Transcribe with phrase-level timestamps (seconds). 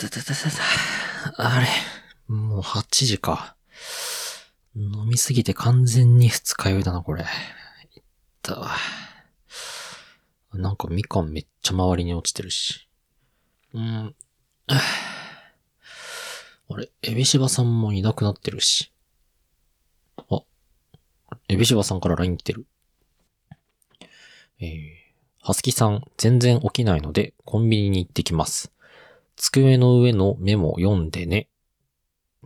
[0.00, 0.48] たたたた
[1.36, 1.38] た。
[1.56, 1.66] あれ、
[2.34, 3.54] もう8時か。
[4.74, 7.22] 飲みすぎて完全に二日酔いだな、これ。
[7.22, 7.26] いっ
[8.40, 8.70] たわ。
[10.54, 12.88] なんかみかんめっちゃ周りに落ちてるし。
[13.74, 14.14] うん。
[14.68, 14.80] あ
[16.78, 18.90] れ、エビシバさんもいなくなってるし。
[20.30, 20.40] あ、
[21.48, 22.64] エビシバさんから LINE 来てる。
[24.60, 24.78] えー、
[25.42, 28.72] ハスキさん、全然起きないので、コンビニに行ってきます。
[29.40, 31.48] 机の上のメモ読んでね。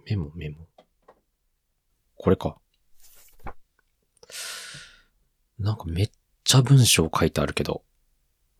[0.06, 0.68] メモ、メモ。
[2.16, 2.56] これか。
[5.58, 6.10] なんかめっ
[6.44, 7.82] ちゃ文章書いてあるけど。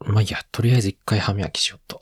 [0.01, 2.01] まあ、いや、とりあえず一回歯磨きしよっと。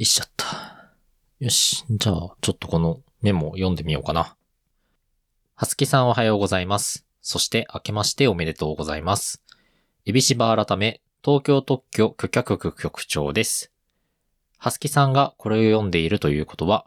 [0.00, 0.94] いっしゃった。
[1.40, 1.84] よし。
[1.90, 4.34] じゃあ、ちょっとこのメモを読んでみようかな。
[5.54, 7.04] はつきさんおはようございます。
[7.20, 9.42] そして、明けましておめでとうございます。
[10.06, 13.72] エビシバ改め、東京特許許可局局長です。
[14.56, 16.86] はすきさんがこれを読んでいるということは、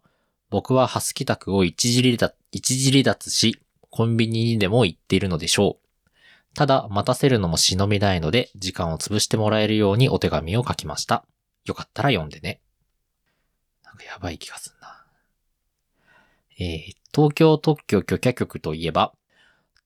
[0.50, 3.59] 僕ははすき宅を一時離脱、一時離脱し、
[3.91, 6.09] コンビニにでも行っているのでしょう。
[6.56, 11.28] ただ、待たせるのも忍びないので、時間を潰してもらえるようにお手紙を書きました。
[11.66, 12.62] よかったら読んでね。
[13.94, 15.05] なんかやばい気がすんな。
[16.59, 19.13] えー、東京特許許可局といえば、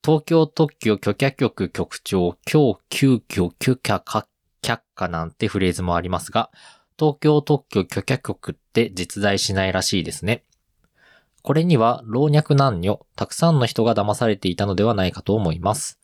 [0.04, 4.28] 東京特許許可局局長、今日急遽許可か
[4.62, 6.50] 却下なんてフレーズもありますが、
[6.98, 10.44] 東京特許許可局って実在しないらしいですね。
[11.42, 16.00] これには老若男女、たくさんの人が騙されていたのではないかと思います。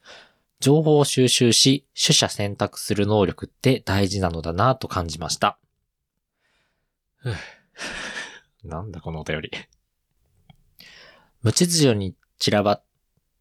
[0.59, 5.57] 情報を収集し、取捨選択する能力って大事なのだなと感じました。
[8.63, 9.51] なんだこのお便り。
[11.41, 12.81] 無秩序に散らば、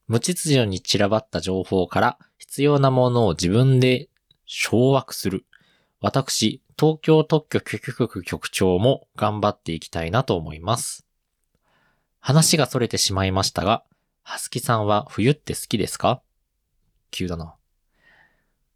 [0.09, 4.09] 無秩序に散らばった情報から必要なものを自分で
[4.47, 5.47] 掌握する。
[6.00, 11.06] 私、東京特許許可局局長も頑張っていきたいなと思います。
[12.19, 13.84] 話が逸れてしまいましたが、
[14.22, 16.22] はすきさんは冬って好きですか？
[17.12, 17.54] 急だな。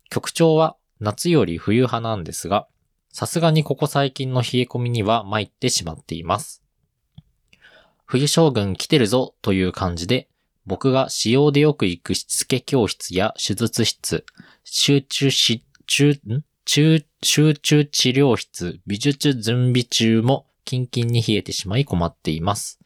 [0.09, 2.69] 局長は夏より冬派なんですが、
[3.17, 6.63] さすがにここ最近の冷え込みには参ってしまっています。
[8.05, 10.29] 冬将軍来てるぞという感じで、
[10.67, 14.27] 僕が使用でよく行くしつけ教室や手術室、
[14.65, 16.45] 集中し、中、ん？
[16.67, 22.79] 中、集中治療室、美術準備中もキンキンに冷えてしまい困っています。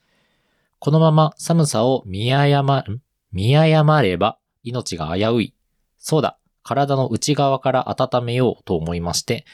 [0.78, 3.02] このまま寒さを見誤、ん？
[3.32, 5.54] 見誤れば命が危うい。
[5.98, 9.44] そうだ、体の内側から温めようと思いまして、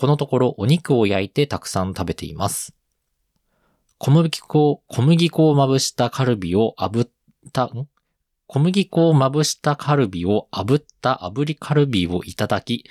[0.00, 2.72] このところお肉を焼いてたくさん食べています。
[3.98, 7.10] 小麦粉、小麦粉をまぶしたカルビを炙っ
[7.52, 7.88] た、ん？
[8.46, 12.88] 小麦粉をまぶしたカルビを炙った炙りカルビをいただき、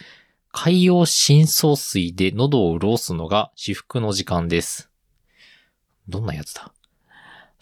[0.51, 4.91] 海洋深層水で喉を潤すのが至福の時間です。
[6.09, 6.73] どんなやつだ？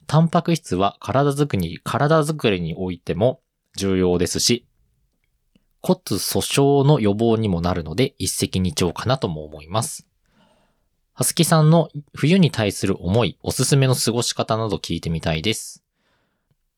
[0.07, 3.41] タンパク質は体づくり、体づくりにおいても
[3.77, 4.65] 重要ですし、
[5.85, 10.07] 骨粗鬆の予防にもなるので一石二鳥かなとも思います。
[11.13, 15.84] はすきさんの冬に対する思い、おすすめの過ごし方など聞いてみたいです。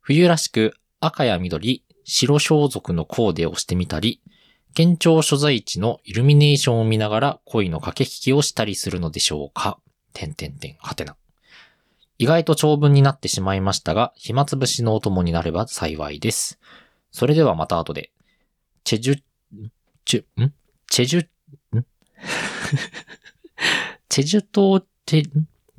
[0.02, 4.22] 冬らしく赤や緑、白装束のコーデをしてみたり、
[4.76, 9.80] 県庁所在地のイルミネーションを見ながら恋の駆け引きをしたりするのでしょうか
[10.12, 11.16] てんてんてん、はてな。
[12.18, 16.60] 意外と長文になってしまいましたが、暇つぶしのお供になれば幸いです。
[17.12, 18.12] それではまた後で。
[18.88, 19.20] チェジュ、
[20.06, 20.54] チュ、ん？
[20.90, 21.28] チェジュ、ん？
[24.08, 25.30] チェジュ島、チェ、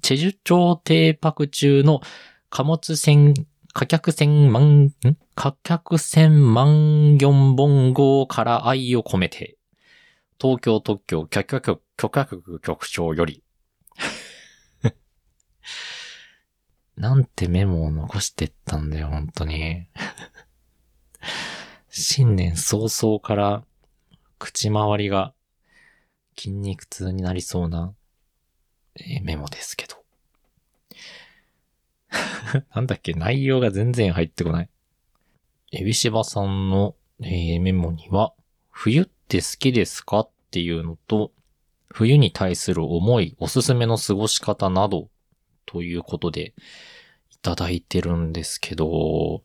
[0.03, 2.03] チェジュ町停泊中の
[2.51, 3.33] 貨物船、
[3.73, 4.93] 貨客船万、ん？
[5.35, 9.57] 貨客船万四本号から愛を込めて、
[10.39, 13.43] 東京特許許可局、許可局局長より、
[16.95, 19.87] なんてメモを残してったんだよ、本当に。
[22.01, 23.65] 新年早々から
[24.39, 25.35] 口周りが
[26.37, 27.93] 筋肉痛になりそうな、
[28.95, 29.97] えメモですけど。
[32.73, 34.69] なんだっけ、内容が全然入ってこない。
[35.73, 38.33] エビシバさんの、えメモには、
[38.71, 41.33] 冬って好きですかっていうのと、
[41.89, 45.11] 冬に対する思い、おすすめの過ごし方など、
[45.67, 46.55] ということで、
[47.33, 49.43] いただいてるんですけど、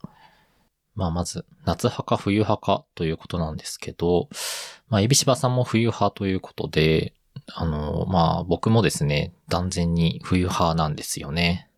[0.95, 4.29] まあまず、夏派か冬派かということなんですけど、
[4.89, 7.13] まあ、エビシバさんも冬派ということで、
[7.47, 11.69] あの、まあ僕もですね、断然に冬派なんですよね。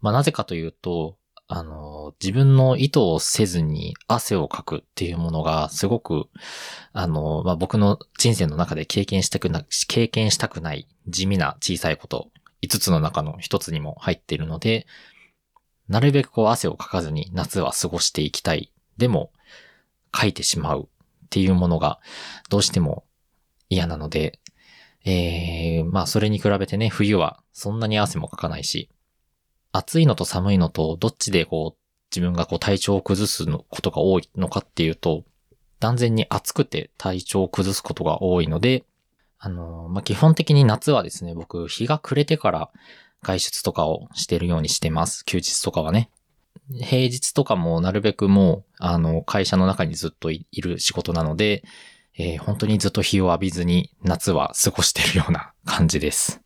[0.00, 1.16] まあなぜかというと、
[1.52, 6.28] あの、自分の意図をせずに汗をかくっていうものがすごく、
[6.92, 12.30] あの、まあ僕の人生の中で経験したくな、経験したくない地味な小さいこと、
[12.62, 14.86] 5つの中の1つにも入っているので、
[15.90, 18.72] なるべくこう汗をかかずに夏は過ごしていきたい。
[18.96, 19.32] でも、
[20.12, 21.98] かいてしまうっていうものが
[22.48, 23.04] どうしても
[23.68, 24.38] 嫌なので、
[25.04, 28.88] えー、まあそれに比べてね、冬はそんなに汗もかかないし、
[29.72, 31.80] 暑いのと寒いのとどっちでこう
[32.14, 35.24] 自分がこう体調を崩すことが多いのかっていうと、
[35.80, 38.84] 断然に暑くて体調を崩すことが多いので、
[39.40, 42.70] あのまあ、基本的に夏はですね、僕、日が暮れてから
[43.22, 45.24] 外出とかをしてるようにしてます。
[45.24, 46.10] 休日とかはね。
[46.82, 51.64] 平日とかもなるべくもう、あの、会社の中にずっといる仕事なので、
[52.16, 56.40] えー、本当にずっと日を浴びずに夏は過ごしてるような感じです。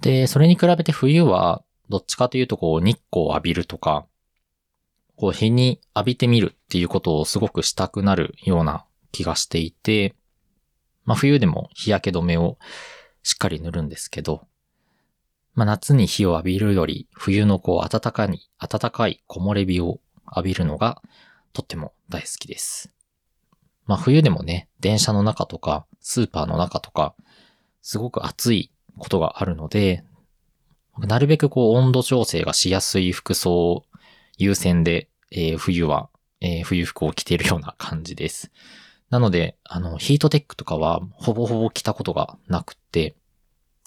[0.00, 4.06] で、それに比べて冬は、どっちかというとこう日光を浴びるとか、
[5.16, 10.14] こう日に浴びてみるっていうことをすごくしたくなるような気がしていて、
[11.04, 12.58] まあ冬でも日焼け止めを
[13.22, 14.46] しっかり塗るんですけど、
[15.58, 19.98] まあ、夏に日を浴びるより、冬のこう、暖かい、暖かい木漏れ日を
[20.36, 21.02] 浴びるのが、
[21.52, 22.92] とっても大好きです。
[23.84, 27.16] まあ、冬でもね、電車の中とか、スーパーの中とか、
[27.82, 30.04] すごく暑いことがあるので、
[30.96, 33.84] なるべくこう、温度調整がしやすい服装を
[34.36, 36.08] 優先で、えー、冬は、
[36.40, 38.52] えー、冬服を着ているような感じです。
[39.10, 43.16] なので、あの、ヒートテックとかは、ほぼほぼ着たことがなくて、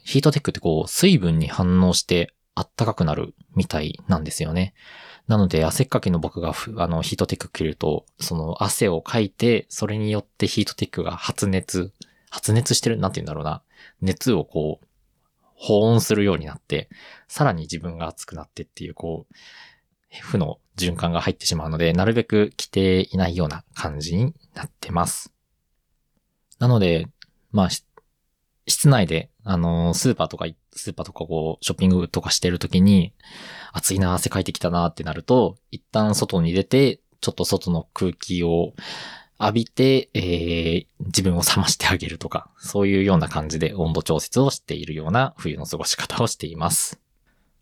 [0.03, 4.73] ヒートテックってこう、水分に反応してあったかくなるみたいなんですよね。
[5.27, 11.93] なので、汗っかきの僕があの、ヒートテック着ると、その汗をかいて、それによってヒートテックが発熱、
[12.29, 13.61] 発熱してるなんて言うんだろうな。
[14.01, 14.85] 熱をこう、
[15.55, 16.89] 保温するようになって、
[17.27, 19.35] さらに自分が熱くなってっていう、こう、
[20.19, 25.31] 負の循環が入ってしまうので、なるべく着ていないような感じになってます。
[26.59, 27.07] なので、
[27.51, 27.69] まあ、
[28.71, 33.13] 室内で、あの、スーパーとか、スーパーとかこう、ショッピングとかしてるときに、
[33.73, 38.73] 暑いな、汗かいてきたなってなると、一旦外に出て、ちょっと外の空気を
[39.39, 46.99] 浴びて、えー、自分を冷ましてあげるとか、そういうような感じで温度調節をしているような冬の過ごし方をしています。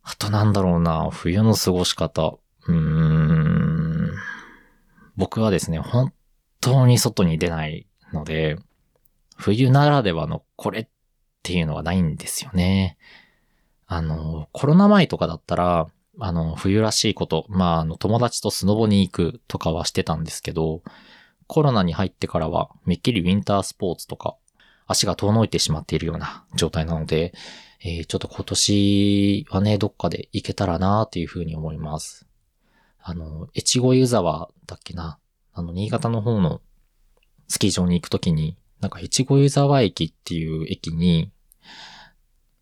[0.04, 2.38] あとなんだろうな、冬の過ごし方。
[2.68, 4.12] うーん。
[5.16, 6.14] 僕はですね、本
[6.62, 8.58] 当に外に出ないので、
[9.38, 10.88] 冬ならではのこれっ
[11.40, 12.98] っていうのがないんですよね。
[13.88, 15.88] あの、コロナ前とかだったら、
[16.20, 20.84] あの、冬らしいこと、まあ、あの、友達とスノボに行くとかはしてたんですけど、
[21.48, 24.36] コロナに入ってからは、めっきりウィンタースポーツとか、
[24.86, 27.34] 足が遠のいてしまっているような状態なので、
[27.82, 32.28] えー、ちょっと今年はね、どっかで行けたらなっていうふうに思います。
[33.02, 35.18] あの、越後湯沢だっけな？
[35.54, 36.60] あの、新潟の方の
[37.48, 41.32] スキー場に行くときに、なんか、越後湯沢駅っていう駅に、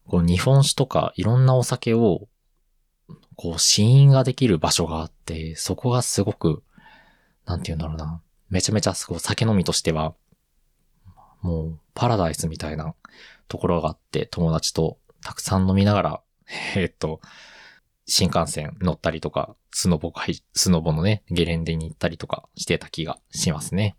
[0.07, 2.27] こう、日本酒とかいろんなお酒を、
[3.35, 6.63] こう、試飲ができる場所があって、そこがすごく、
[7.45, 8.21] なんて言うんだろうな。
[8.49, 10.15] めちゃめちゃすごい酒飲みとしては、
[11.41, 12.95] もう、パラダイスみたいな
[13.47, 16.21] ところがあって、友達とたくさん飲みながら、
[16.75, 17.21] えー、っと、
[18.05, 20.13] 新幹線乗ったりとか、スノボ、
[20.53, 23.97] スノボのね、ゲレンデに行ったりとかしてた気がしますね。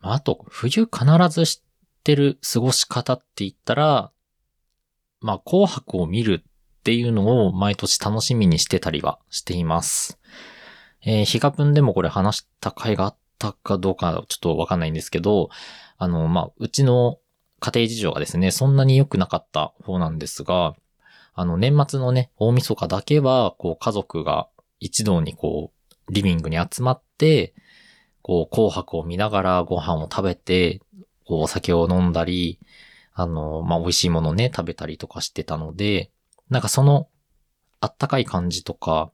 [0.00, 1.62] あと、冬必ず知
[2.04, 4.12] ってる過ごし方って言ったら、
[5.22, 10.20] まあ、紅白を見るっていうのを毎年楽しみにしてたりはしています。
[11.00, 15.48] えー、ヒガプンでもこれ話した回があったかどうかちょっとわかんないんですけど、
[15.96, 17.20] あの、まあ、うちの
[17.58, 20.74] 家庭事情がですね、そんなに良くなかった方なんですが、
[21.32, 27.54] あの、年末のね、大晦日だけは、こう、家族が一堂にこう、リビングに集まって、
[28.20, 30.80] こう、紅白を見ながらご飯を食べて、
[31.24, 32.58] こう、お酒を飲んだり、
[33.12, 36.10] あの、まあ、美味しいものね、食べたりとかしてたので、
[36.50, 37.08] なんかその、
[37.80, 39.10] あったかい感じとか、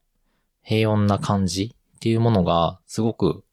[0.62, 3.44] 平穏な感じっていうものが、すごく、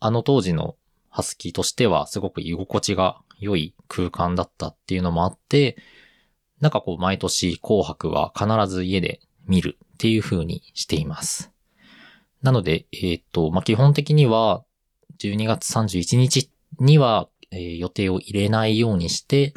[0.00, 0.76] あの当時の
[1.08, 5.76] ハスキーとしては、すごく居心地が良い空間だったっていうのもあって、
[6.60, 11.52] なんかこう、毎年紅白は必ず家で見るっていう風にしています。
[12.42, 14.64] なので、えっ、ー、と、まあ、基本的には、
[15.18, 19.54] 12月31日には、えー、予定を入れないようにして、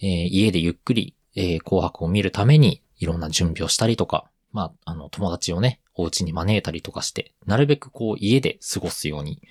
[0.00, 9.42] えー、家でゆっくり、え紅白を見るために、いろんな準備をしたりとか、まあ、あの、友達をね、お家に招いたりとかして、なるべくこう家で過ごすように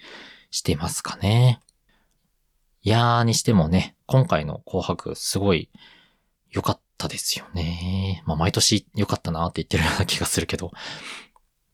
[0.50, 1.60] してますかね。
[2.82, 5.70] いやーにしてもね、今回の紅白すごい
[6.52, 8.24] 良かったですよね。
[8.26, 10.72] まあ毎年良かったなって言ってるような気がするけど、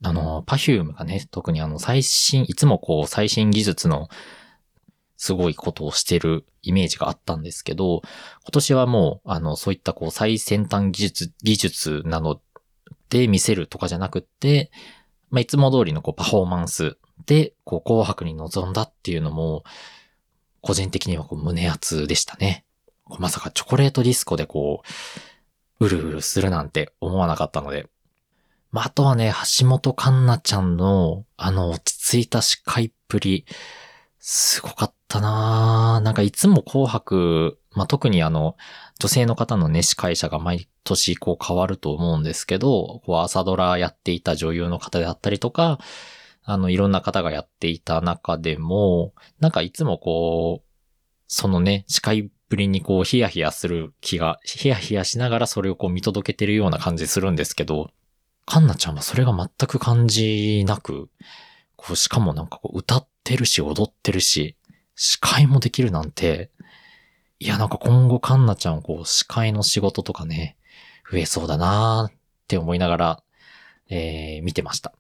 [0.04, 4.08] あの、パフュームがね、特にあの最新、いつもこう最新技術の
[5.22, 8.02] すごいことをしてるイメージがあったんですけど、
[8.44, 12.40] 今年はもう、あの、そういったこう最先端技術、技術なの
[13.10, 14.72] で見せるとかじゃなくって、
[15.30, 19.66] まあ、いつも通りのこうパフォーマンスで、こう紅白に臨んだっていうのも、
[20.62, 22.64] 個人的にはこう胸熱でしたね。
[23.20, 24.84] まさかチョコレートディスコでこ
[25.80, 27.90] う、うるうるするなんて思わなかったので。
[28.72, 33.46] まあ、あとはね、橋本環奈ちゃんの、あの、落ち着いた司会っぷり、
[34.20, 38.56] すごかったたななんかいつも紅白、まあ、特にあの、
[39.00, 45.80] 女性の方のね、司会者が毎年こう変わると思うんですけど、こう朝ドラやっていた女優の方であったりとか、
[46.44, 50.70] あの、いろんな方がやっていた中でも、なんかいつもこう、
[51.28, 57.92] そのね、司会っぷりにこう、ヒヤヒヤする気が、ヒヤヒヤしながらそれをこう見届けてるような感じするんですけど、
[58.46, 61.10] カンナちゃんはそれが全く感じなく、
[61.75, 64.56] こう、しかもなんかこう、歌ってるし、踊ってるし、
[65.01, 66.51] 司会もできるなんて、
[67.39, 70.58] いや、なんか今後カンナちゃん、こう、司会の仕事とかね、
[71.10, 73.24] 増えそうだなーって思いながら、
[73.88, 74.94] えー、見てました。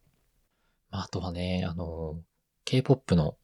[0.89, 2.15] あとはね、あの、
[2.63, 3.35] K-POP の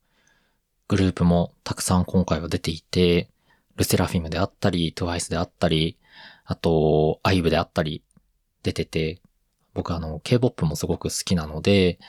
[0.88, 3.30] グループもたくさん今回は出ていて、
[3.76, 6.00] ルセラフィムであったり、TWICE であったり、
[6.46, 8.02] あと、IVE であったり、
[8.64, 9.22] 出てて、
[9.74, 12.00] 僕あの、K-POP もすごく好きなので、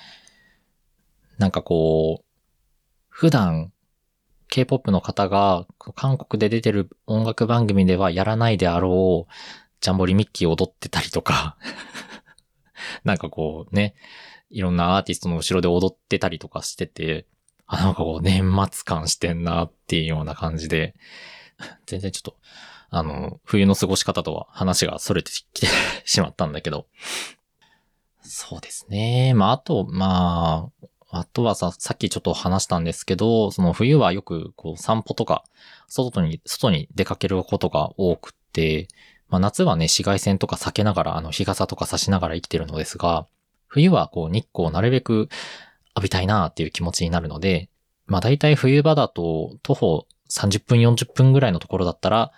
[1.37, 2.25] なんかこう、
[3.09, 3.73] 普段
[4.49, 9.33] K-POP の方が韓国で出てる音楽番組ではやらないであろう、
[9.81, 11.57] ジャンボリミッキー踊ってたりとか。
[13.05, 13.95] なんかこうね、
[14.51, 17.27] いろんなアーティストの後ろで踊ってたりとかしてて、
[17.67, 20.95] あ、なんかこう年末感してんなっていうような感じで、
[21.87, 22.37] 全然ちょっと、
[22.91, 25.67] あの、冬の過ごし方とは話が逸れてきて
[26.05, 26.87] しまったんだけど、
[28.23, 29.35] そうですね。
[29.35, 35.45] まあ、あと、まあ、あとはさ、さっきちょっと話したんですけど、その冬はよくこう散歩とか、
[35.89, 38.89] 外に、外に出かけることが多くって、
[39.29, 43.27] まあ夏はね、紫外線とか避けながら、あの日傘とか差しながら生きてるのですが、
[43.69, 45.29] 冬はこう日光をなるべく
[45.97, 47.71] 浴びたいなっていう気持ちになるので、
[48.07, 52.33] まあ大体冬場だと徒歩30分40分ぐらいのところだったら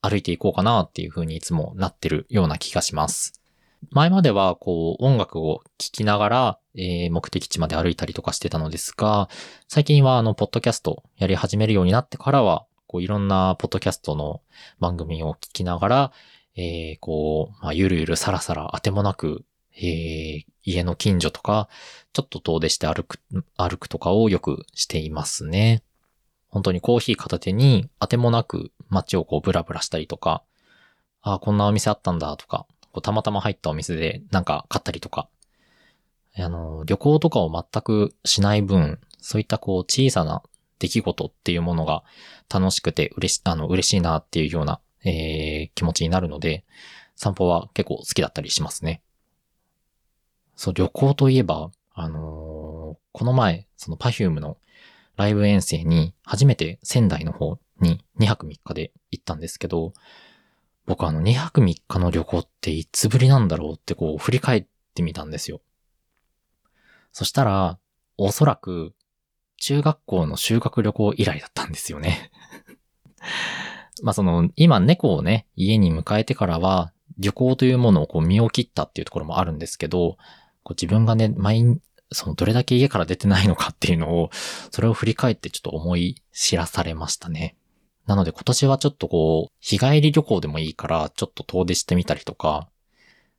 [0.00, 3.41] 歩いていこうかなっていう風にいつもなってるような気がします。
[3.90, 9.28] 前まではこう音楽を聴きながら、えー、目的地まで歩いたりとかしてたのですが、
[9.68, 14.40] 最近はあの、ポッドキャストやり始めるようになってからは、こういろんなポッドキャストの
[14.78, 16.12] 番組を聞きながら、
[16.56, 19.44] えー、こう、まあ、ゆるゆるさらさら当てもなく、
[19.76, 21.68] えー、家の近所とか、
[22.12, 23.18] ちょっと遠出して歩く、
[23.56, 25.82] 歩くとかをよくしていますね。
[26.48, 30.42] 本当にコーヒー片手に当てもなく街をこうブラブラしたりとか、
[31.22, 35.28] ああ、こんなお店あったんだとか、こうたまたま入ったお店でなんか買ったりとか、
[36.36, 40.42] あの、旅行とかを全くしない分、そういったこう小さな
[40.78, 42.02] 出来事っていうものが
[42.52, 46.64] 楽しくて嬉し、あの、嬉しいなっていうような、えー、気持ちになるので、
[47.16, 49.02] 散歩は結構好きだったりしますね。
[50.56, 54.56] そう、旅行といえば、あのー、この前、その Perfume の
[55.16, 59.92] ライブ遠征に初めて仙台の方に2泊3日で行ったんですけど、
[60.86, 65.60] 僕あの2泊3日の旅行っていつぶりなんだろうってこう振り返ってみたんですよ。
[67.12, 67.78] そしたら、
[68.16, 68.94] おそらく
[69.58, 72.30] 中学校の修学旅行以来だったんですよね
[74.02, 80.16] まあその、今猫をね、家に迎えてからは旅行というものをこう身を切ったっていうところもあるんですけど、
[80.62, 84.30] こう自分がね、毎、そのどれだけ家から出てないのかっていうのを、
[84.70, 87.56] それを振り返ってちょっと思い知らされましたね。
[88.06, 92.68] なので今年はちょっとこう、日帰り旅行でもいいから、ちょっと遠出してみたりとか、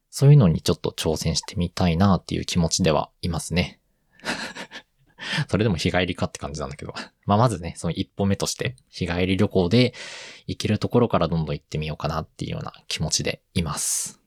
[0.10, 3.79] そういうのにちょっと挑戦してみたいなっていう気持ちではいますね。
[5.50, 6.93] それでも日帰りかって感じなんだけど。
[7.25, 9.93] まあまずね、その一歩目として日帰り旅行で
[10.48, 14.20] 行けるところからどんどん行ってみようかなっていうような気持ちでいます。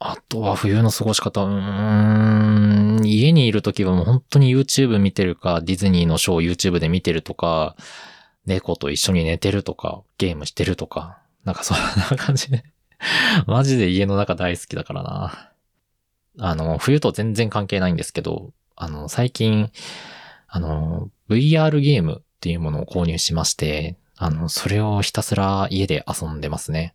[0.00, 7.74] あとは冬の過ごし方、うーん、家にいるときはもう本当に YouTube 見てるか、ディズニーのショー YouTube で見てるとか、
[8.48, 11.78] 猫と一緒に寝てるとか、ゲームしてるとか、なんかそん
[12.10, 12.64] な感じで
[13.46, 15.52] マジで家の中大好きだからな。
[16.40, 19.70] あの、冬と全然関係ないんですけど、あの、最近、
[20.46, 26.94] あの、VR ゲームっていうものを購入しまして、あの、それをひたすら家で遊んでますね。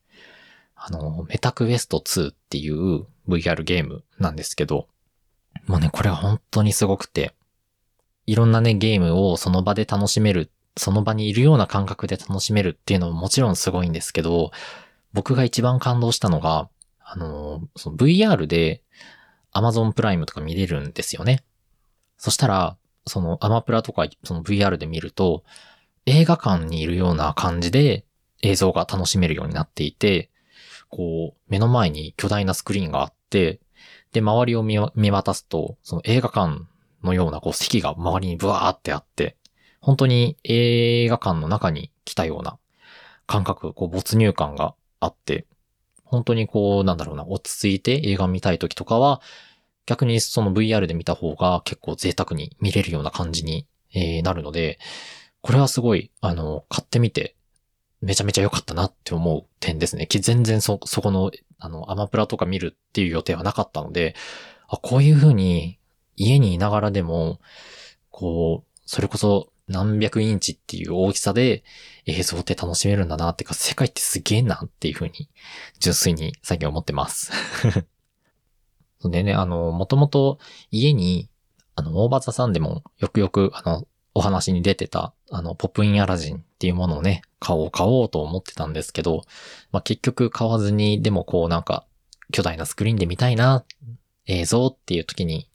[0.76, 4.88] あの、メタクエスト2っていう VR ゲームなんですけど、
[5.68, 7.34] もうね、これは本当にすごくて、
[8.26, 14.52] いろんなね、ゲームをその場で楽しめる、その場にいるような感覚で楽しめるっていうのももちろんすごいんですけど、
[15.14, 18.82] 僕が一番感動したのが、あの、の VR で
[19.54, 21.44] Amazon プライムとか見れるんですよね。
[22.18, 25.44] そしたら、そのアマプラとかその VR で見ると、
[26.06, 28.06] 映画館にいるような感じで
[28.42, 30.30] 映像が楽しめるようになっていて、
[30.90, 33.60] こう、目の前に巨大なスクリーンがあって、
[34.12, 34.80] で、周りを見
[35.12, 36.66] 渡すと、その映画館
[37.04, 39.38] のようなこう席が周りにブワーってあって、
[39.84, 42.58] 本当に映画館の中に来たような
[43.28, 45.46] 感覚、こう没入感があって、
[46.06, 49.22] 本当にこう、なんだろうな、落ち着いて映画見たい時とかは、
[49.86, 54.80] 逆にその VR で見た方が結構贅沢に見れるような感じに、えなるので、
[55.42, 57.36] これはすごい、あの、買ってみて、
[58.00, 60.08] めちゃめちゃ良かったなって思う点ですね。
[60.10, 64.16] 全然そ、そこの、あの、アマプラとか見るっていう予定はなかったので、
[64.70, 65.78] あ、こういう風に
[66.16, 67.42] 家にいながらでも、
[68.10, 71.64] こう、それこそ何百インチっていう大きさで
[72.06, 75.30] 映像って楽しめるんだなってか、世界ってすげえなっていう風に、
[75.80, 77.32] 純粋に最近思ってます。
[79.06, 80.40] でね、あの、もともと
[80.72, 81.30] 家に、
[81.76, 89.24] あの、大場座さんでもよくよく、あの、お話に出てた、あの、ポップインアラジンっていうものをね、買おう買おうと思ってたんですけど、
[89.72, 91.86] まあ、結局買わずに、でもこうなんか、
[92.32, 93.66] 巨大なスクリーンで見たいな、
[94.26, 95.50] 映像っていう時に、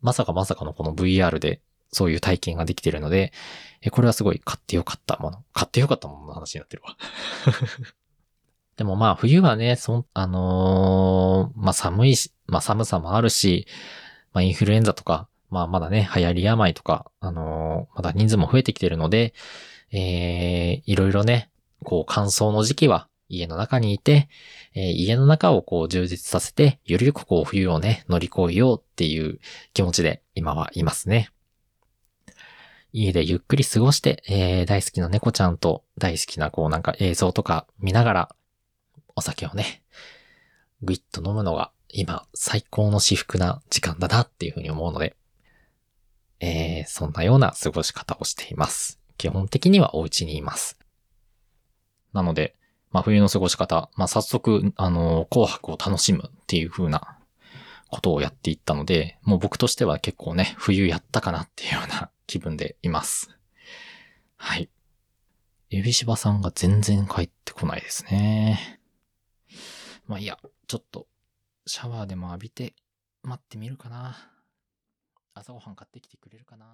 [0.00, 1.60] まさかまさかのこの VR で
[1.92, 3.32] そういう体験ができてるので、
[3.82, 5.44] えこれはすごい買ってよかったもの。
[5.52, 6.96] 買ってよかったものの話になってるわ。
[8.76, 13.66] でもまあ冬はね、そんあのー、まあ寒いし、まあ寒さもあるし、
[14.32, 19.34] まあインフルエンザとか、まあまだね、流行り病とか、あのー、まだ人数も増えてきてるので、
[19.92, 21.50] えー、いろいろね、
[21.84, 24.28] こう乾燥の時期は家の中にいて、
[24.74, 29.40] えー、家の中をこう充実させて、よりよくこう冬をね、乗り越えようっていう
[29.74, 31.30] 気持ちで今はいますね。
[32.92, 38.36] 家でゆっくり過ごして、えー、大好きな猫ちゃんと大好きなこうなんか映像とか見ながら、
[39.14, 39.82] お酒をね、
[40.82, 45.16] ぐいっと飲むのが今最高の至福な時間だなっていうふうに思うので、
[46.40, 48.98] えー、そんなような過ごし方をしています。
[49.16, 50.78] 基本的にはお家にいます。
[52.12, 52.56] なので、
[52.90, 57.18] まあ冬の過ごし方、まあ早速、あの、紅白を楽しむっていう風な
[57.88, 63.28] ことをやっていったので、もう僕としては結構ね、冬やったかなっていうような気分でいます。
[64.36, 64.70] はい。
[65.68, 68.80] 指柴さんが全然帰ってこないですね。
[70.06, 71.06] まあいいや、ちょっと
[71.66, 72.74] シャワーでも浴びて
[73.22, 74.16] 待ってみるかな。
[75.34, 76.66] 朝ごはん買ってきてくれるかな。